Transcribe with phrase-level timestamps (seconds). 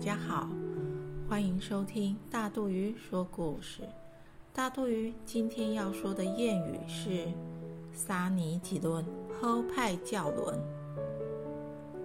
[0.00, 0.48] 家好，
[1.28, 3.82] 欢迎收听大肚鱼说故事。
[4.50, 7.28] 大肚鱼今天要说的谚语是
[7.92, 9.04] “撒尼几轮，
[9.38, 10.58] 后派教轮”，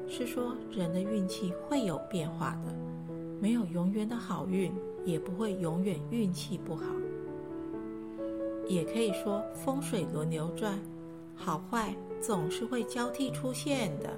[0.09, 2.75] 是说人的运气会有变化的，
[3.39, 4.73] 没有永远的好运，
[5.05, 6.83] 也不会永远运气不好。
[8.67, 10.77] 也可以说风水轮流转，
[11.33, 14.09] 好坏总是会交替出现的。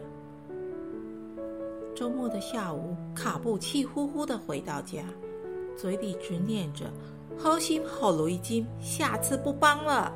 [1.98, 5.04] 周末的下午，卡布气呼呼的回到家，
[5.76, 6.94] 嘴里直念着
[7.36, 10.14] ：“好心好如一金，下次不帮了。”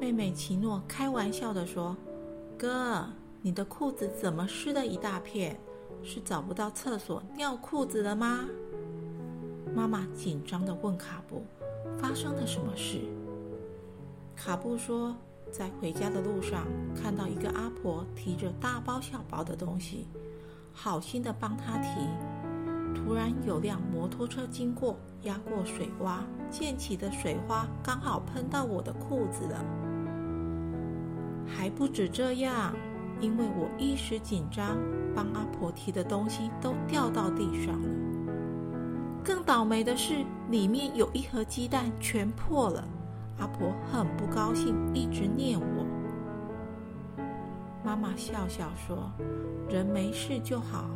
[0.00, 1.96] 妹妹奇诺开玩笑的说
[2.58, 3.06] ：“哥，
[3.40, 5.56] 你的裤子怎么湿了一大片？
[6.02, 8.48] 是找不到厕所尿裤子了吗？”
[9.72, 11.44] 妈妈紧张的问卡布
[12.02, 12.98] ：“发生了什么事？”
[14.34, 15.14] 卡布说。
[15.50, 20.06] 在回家的路上，看到一个阿婆提着大包小包的东西，
[20.72, 21.88] 好心的帮她提。
[22.94, 29.64] 突然有辆摩托车经过，压过水洼，溅起的水花刚好喷到我的裤子了。
[31.46, 32.74] 还不止这样，
[33.20, 34.76] 因为我一时紧张，
[35.14, 37.88] 帮阿婆提的东西都掉到地上了。
[39.22, 42.86] 更倒霉的是，里面有一盒鸡蛋全破了。
[43.38, 45.86] 阿婆很不高兴，一直念我。
[47.84, 49.10] 妈妈笑笑说
[49.68, 50.86] ：“人没事就好。”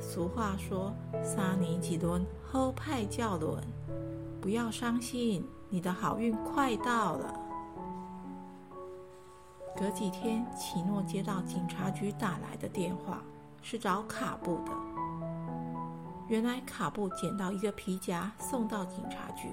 [0.00, 3.62] 俗话说：“沙尼几轮，后派教轮。”
[4.40, 7.34] 不要伤心，你的好运快到了。
[9.76, 13.20] 隔几天，奇诺接到警察局打来的电话，
[13.62, 14.72] 是找卡布的。
[16.28, 19.48] 原来卡布捡到一个皮夹，送到警察局。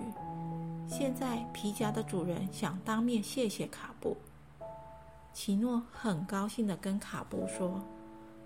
[0.88, 4.16] 现在皮夹的主人想当面谢谢卡布，
[5.34, 7.82] 奇诺很高兴的跟卡布说：“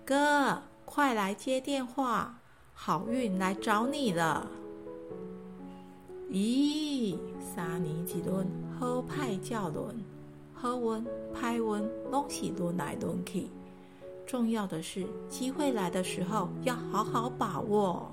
[0.04, 2.38] 哥，快来接电话，
[2.74, 4.46] 好运来找你了。”
[6.30, 7.18] 咦，
[7.54, 8.46] 沙尼几轮
[8.78, 9.94] 喝派叫轮，
[10.54, 13.48] 喝温派温东西轮来轮去。
[14.26, 18.10] 重要的是，机会来的时候要好好把握。